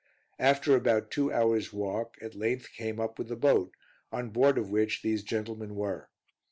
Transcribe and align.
After 0.39 0.75
about 0.75 1.11
two 1.11 1.31
hours 1.31 1.71
walk 1.71 2.17
at 2.23 2.33
length 2.33 2.71
came 2.71 2.99
up 2.99 3.19
with 3.19 3.27
the 3.27 3.35
boat, 3.35 3.75
on 4.11 4.31
board 4.31 4.57
of 4.57 4.71
which 4.71 5.03
these 5.03 5.21
gentlemen 5.21 5.75
were. 5.75 6.09